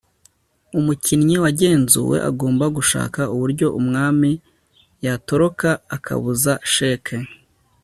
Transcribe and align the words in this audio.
Umukinnyi 0.79 1.35
wagenzuwe 1.43 2.17
agomba 2.29 2.65
gushaka 2.77 3.19
uburyo 3.33 3.67
umwami 3.79 4.31
yatoroka 5.05 5.69
akabuza 5.95 6.53
cheque 6.73 7.17